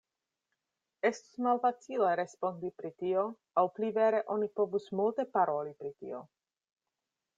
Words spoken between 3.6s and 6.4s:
aŭ pli vere oni povus multe paroli pri tio.